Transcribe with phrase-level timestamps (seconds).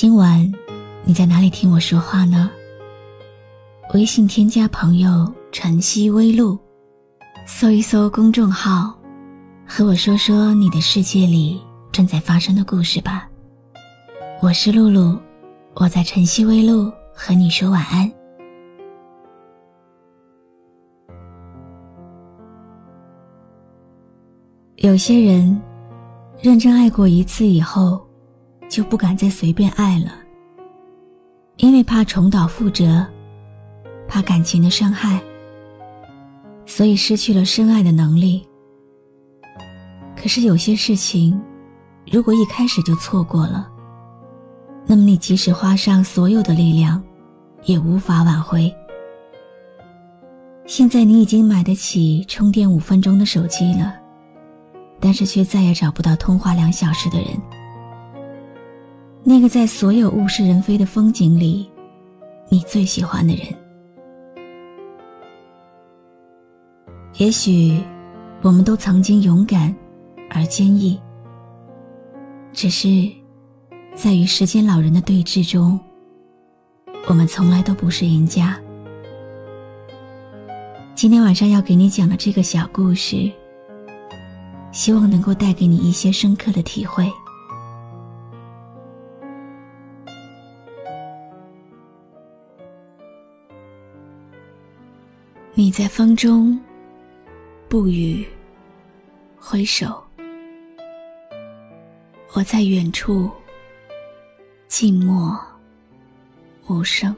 [0.00, 0.48] 今晚
[1.02, 2.48] 你在哪里听我说话呢？
[3.94, 6.56] 微信添加朋友“晨曦微露”，
[7.48, 8.96] 搜一搜公众号，
[9.66, 13.28] 和我说说你的世界里正在发生的故事吧。
[14.40, 15.18] 我是露露，
[15.74, 18.08] 我在晨曦微露和你说晚安。
[24.76, 25.60] 有些人。
[26.40, 28.00] 认真爱过一次以后，
[28.68, 30.12] 就不敢再随便爱了，
[31.56, 33.06] 因为怕重蹈覆辙，
[34.06, 35.20] 怕感情的伤害，
[36.66, 38.46] 所以失去了深爱的能力。
[40.16, 41.40] 可是有些事情，
[42.10, 43.68] 如果一开始就错过了，
[44.86, 47.02] 那么你即使花上所有的力量，
[47.64, 48.72] 也无法挽回。
[50.66, 53.94] 现在你已经买得起充电五分钟的手机了。
[55.00, 57.28] 但是却再也找不到通话两小时的人，
[59.30, 61.70] 那个在所有物是人非的风景里，
[62.48, 63.44] 你最喜欢的人。
[67.18, 67.78] 也许，
[68.40, 69.76] 我们都曾经勇敢
[70.30, 70.98] 而坚毅，
[72.54, 72.88] 只是，
[73.94, 75.78] 在与时间老人的对峙中，
[77.06, 78.58] 我们从来都不是赢家。
[80.94, 83.30] 今天晚上要给你讲的这个小故事。
[84.72, 87.12] 希望能够带给你一些深刻的体会。
[95.68, 96.58] 你在风中，
[97.68, 98.26] 不语，
[99.38, 100.02] 挥手；
[102.32, 103.30] 我在远处，
[104.66, 105.38] 静默，
[106.68, 107.14] 无声。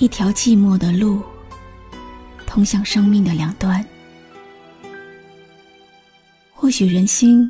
[0.00, 1.22] 一条寂寞的路，
[2.46, 3.86] 通向生命的两端。
[6.52, 7.48] 或许人心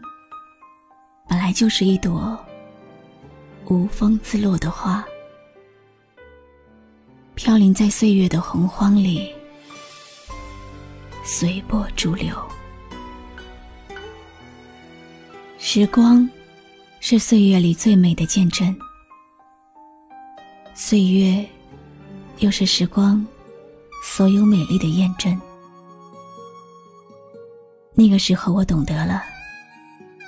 [1.27, 2.39] 本来就是一朵
[3.71, 5.03] 无风自落的花，
[7.37, 9.31] 飘零在岁月的洪荒里，
[11.23, 12.35] 随波逐流。
[15.59, 16.29] 时光
[16.99, 18.75] 是岁月里最美的见证，
[20.75, 21.47] 岁月
[22.39, 23.25] 又是时光
[24.03, 25.39] 所有美丽的验证。
[27.93, 29.23] 那个时候，我懂得了，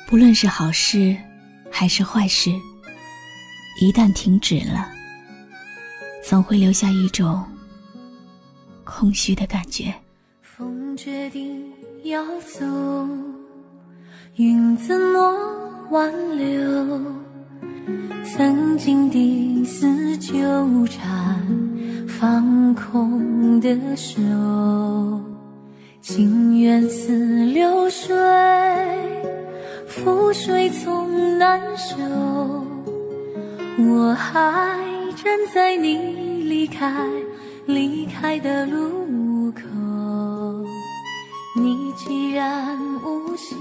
[0.06, 1.16] 不论是好事
[1.72, 2.50] 还是坏事，
[3.80, 4.90] 一旦停止了，
[6.28, 7.42] 总会留下一种
[8.84, 9.94] 空虚的感觉。
[10.42, 11.64] 风决定
[12.04, 12.66] 要走，
[14.36, 17.00] 云怎么挽留？
[18.22, 20.36] 曾经的丝纠
[20.86, 21.40] 缠，
[22.06, 24.20] 放空的手。
[26.02, 28.14] 情缘似流水，
[29.88, 31.96] 覆水总难收。
[33.78, 34.76] 我还
[35.22, 35.96] 站在你
[36.44, 37.04] 离开
[37.66, 39.62] 离开的路口，
[41.56, 43.58] 你既然无心，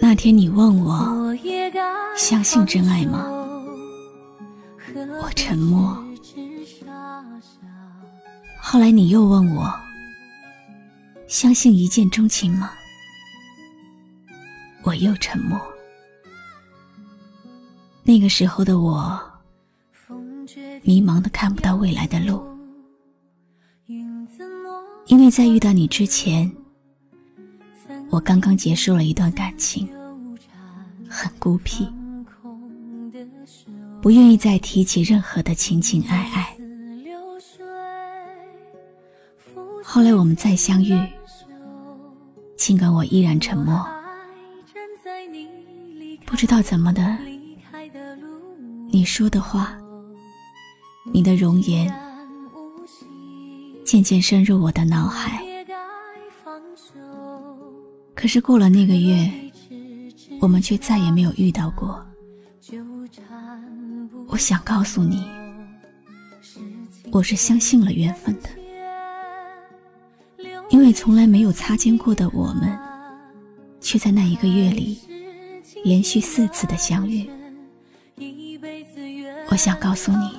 [0.00, 1.32] 那天你问我
[2.16, 3.24] 相信真爱吗？
[5.22, 5.96] 我沉默。
[8.60, 9.72] 后来你又问我。
[11.28, 12.72] 相信一见钟情吗？
[14.82, 15.60] 我又沉默。
[18.02, 19.20] 那个时候的我，
[20.86, 22.42] 迷茫的看不到未来的路，
[25.06, 26.52] 因为在遇到你之前，
[28.10, 29.88] 我刚刚结束了一段感情，
[31.08, 31.88] 很孤僻，
[34.02, 36.54] 不愿意再提起任何的情情爱爱。
[39.82, 40.94] 后来我们再相遇。
[42.58, 43.84] 尽管我依然沉默，
[46.26, 47.16] 不知道怎么的，
[48.90, 49.76] 你说的话，
[51.12, 51.92] 你的容颜，
[53.84, 55.42] 渐渐深入我的脑海。
[58.14, 59.30] 可是过了那个月，
[60.40, 62.04] 我们却再也没有遇到过。
[64.28, 65.24] 我想告诉你，
[67.12, 68.48] 我是相信了缘分的。
[70.70, 72.76] 因为从来没有擦肩过的我们，
[73.80, 74.98] 却在那一个月里
[75.84, 77.28] 连续四次的相遇。
[79.50, 80.30] 我想告诉你，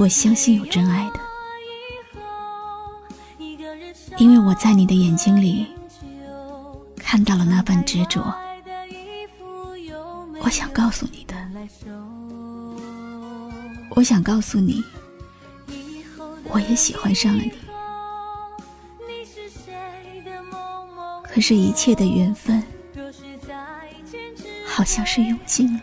[0.00, 1.20] 我相信有真爱的，
[4.16, 5.66] 因为我在你的眼睛里
[6.96, 8.34] 看到了那份执着。
[10.40, 11.36] 我想告诉你的，
[13.90, 14.82] 我想告诉你，
[16.44, 17.52] 我也喜欢上了你。
[21.22, 22.62] 可是，一切的缘分
[24.66, 25.80] 好像是用尽了，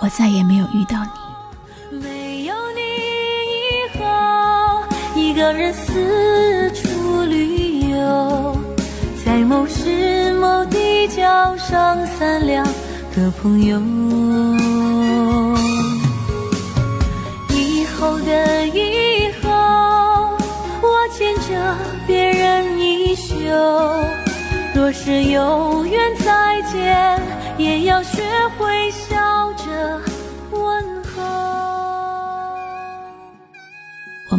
[0.00, 1.98] 我再也没有遇到你。
[1.98, 2.80] 没有你
[3.60, 4.04] 以后，
[5.14, 8.56] 一个人四处旅游，
[9.24, 12.64] 在某时某地交上三两
[13.14, 13.80] 个朋友。
[17.50, 19.48] 以后的以后，
[20.82, 21.76] 我牵着
[22.06, 23.32] 别人衣袖。
[24.74, 27.18] 若是有缘再见，
[27.56, 28.22] 也要学
[28.58, 29.13] 会笑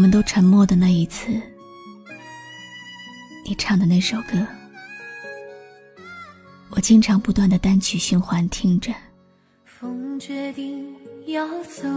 [0.05, 1.31] 们都沉默的那一次，
[3.43, 4.45] 你唱的那首歌，
[6.69, 8.93] 我经常不断的单曲循环听着。
[9.63, 10.85] 风决定
[11.25, 11.89] 要走，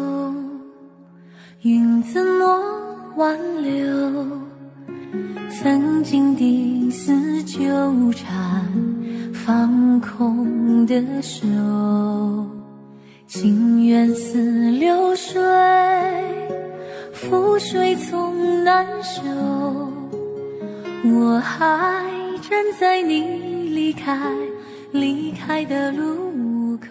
[1.61, 4.27] 云怎么挽留？
[5.51, 8.67] 曾经的丝纠缠，
[9.35, 11.47] 放空的手，
[13.27, 13.68] 情
[17.59, 19.21] 水总难收。
[21.05, 22.05] 我还
[22.41, 23.21] 站在你
[23.71, 24.33] 离开
[24.93, 26.89] 离开的路口，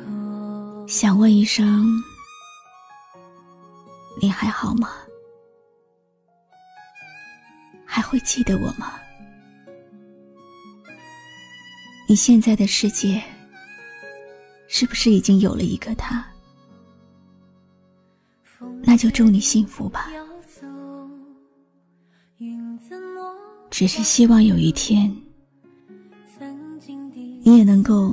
[0.87, 1.87] 想问一声，
[4.21, 4.89] 你还好吗？
[7.85, 8.93] 还会记得我吗？
[12.07, 13.21] 你现在的世界
[14.67, 16.25] 是不是已经有了一个他？
[18.81, 20.09] 那就祝你幸福吧。
[23.69, 25.15] 只是希望有一天，
[27.43, 28.11] 你也能够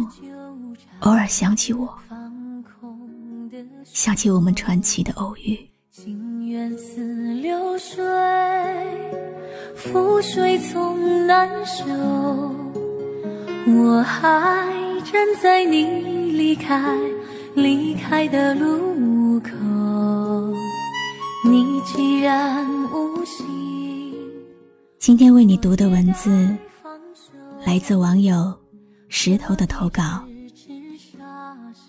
[1.00, 1.93] 偶尔想起我，
[3.85, 5.59] 想起我们传奇的偶遇。
[5.91, 8.05] 情缘似流水。
[9.76, 11.85] 覆水总难收，
[13.67, 14.67] 我还
[15.05, 15.85] 站在你
[16.32, 16.97] 离开
[17.55, 19.50] 离开的路口。
[21.44, 23.44] 你既然无心，
[25.04, 26.56] 今天为你读的文字
[27.66, 28.58] 来自网友
[29.10, 30.24] 石头的投稿。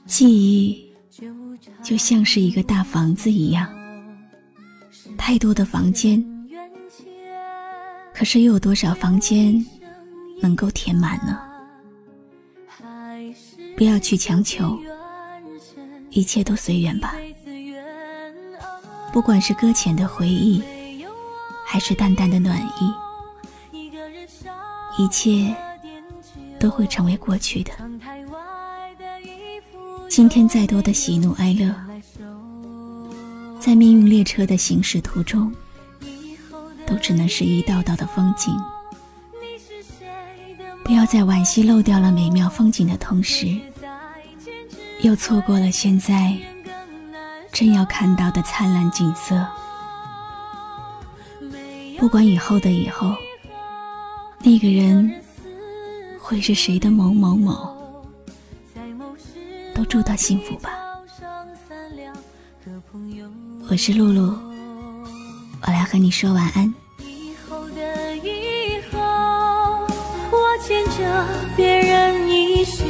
[0.06, 0.94] 记忆
[1.82, 3.74] 就像是一个大房子一样，
[5.18, 6.22] 太多的房间。
[8.14, 9.66] 可是又有多少房间
[10.42, 11.40] 能够填满呢？
[13.78, 14.78] 不要去强求，
[16.10, 17.16] 一切都随缘吧。
[19.14, 20.62] 不管是搁浅的回忆，
[21.66, 22.94] 还是淡淡的暖意，
[24.98, 25.56] 一切
[26.60, 27.72] 都会成为过去的。
[30.10, 31.74] 今天再多的喜怒哀乐，
[33.60, 35.54] 在命运列车的行驶途中。
[36.88, 38.56] 都只能是一道道的风景，
[40.84, 43.60] 不要在惋惜漏掉了美妙风景的同时，
[45.02, 46.38] 又错过了现在
[47.52, 49.44] 正要看到的灿烂景色。
[51.98, 53.16] 不管以后的以后，
[54.46, 55.12] 那个人
[56.20, 57.76] 会是谁的某某某，
[59.74, 60.70] 都祝他幸福吧。
[63.68, 64.38] 我是露露。
[65.64, 66.72] 我来和你说晚安。
[67.00, 69.00] 以后的以后，
[70.30, 71.26] 我牵着
[71.58, 72.86] 别人衣袖。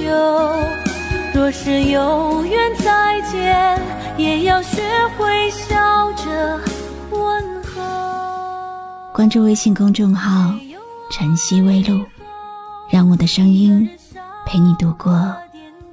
[1.34, 3.82] 若是有缘再见，
[4.18, 4.82] 也要学
[5.18, 6.60] 会笑着
[7.12, 7.82] 问候。
[9.14, 10.54] 关注微信公众号
[11.10, 12.04] “晨曦微露”，
[12.92, 13.90] 让我的声音
[14.46, 15.36] 陪你度过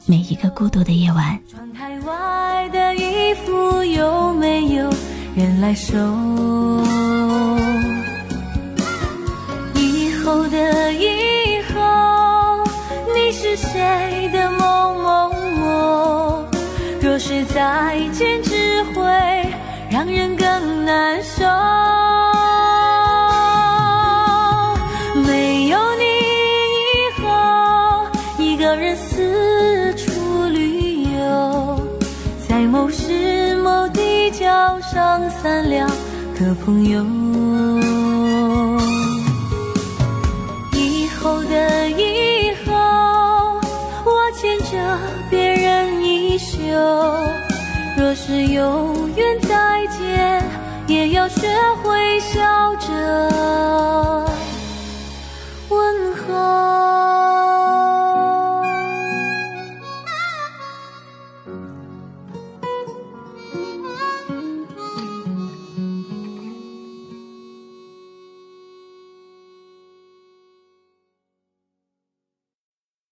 [0.06, 1.38] 每一个孤独的夜晚。
[1.50, 4.90] 窗台外的衣服有没有？
[5.34, 5.96] 人来收。
[9.74, 12.62] 以后的以后，
[13.14, 16.46] 你是谁的某某某？
[17.00, 19.02] 若是再见，只会
[19.90, 21.41] 让人更难受。
[34.72, 35.86] 交上三两
[36.38, 37.04] 个朋友。
[40.72, 43.60] 以后的以后，
[44.06, 44.98] 我牵着
[45.28, 46.56] 别人衣袖
[47.98, 50.42] 若是有缘再见，
[50.86, 51.46] 也要学
[51.82, 54.01] 会笑着。